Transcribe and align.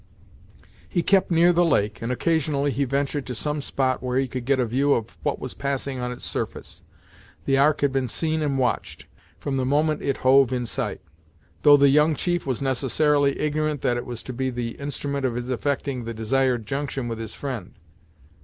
He 0.89 1.03
kept 1.03 1.29
near 1.29 1.53
the 1.53 1.63
lake, 1.63 2.01
and 2.01 2.11
occasionally 2.11 2.71
he 2.71 2.85
ventured 2.85 3.27
to 3.27 3.35
some 3.35 3.61
spot 3.61 4.01
where 4.01 4.17
he 4.17 4.27
could 4.27 4.45
get 4.45 4.59
a 4.59 4.65
view 4.65 4.93
of 4.93 5.15
what 5.21 5.37
was 5.37 5.53
passing 5.53 5.99
on 5.99 6.11
its 6.11 6.23
surface. 6.23 6.81
The 7.45 7.59
Ark 7.59 7.81
had 7.81 7.91
been 7.93 8.07
seen 8.07 8.41
and 8.41 8.57
watched, 8.57 9.05
from 9.37 9.57
the 9.57 9.63
moment 9.63 10.01
it 10.01 10.17
hove 10.25 10.51
in 10.51 10.65
sight, 10.65 11.01
though 11.61 11.77
the 11.77 11.89
young 11.89 12.15
chief 12.15 12.47
was 12.47 12.63
necessarily 12.63 13.39
ignorant 13.39 13.81
that 13.81 13.95
it 13.97 14.07
was 14.07 14.23
to 14.23 14.33
be 14.33 14.49
the 14.49 14.69
instrument 14.79 15.23
of 15.23 15.35
his 15.35 15.51
effecting 15.51 16.03
the 16.05 16.15
desired 16.15 16.65
junction 16.65 17.07
with 17.07 17.19
his 17.19 17.35
friend. 17.35 17.75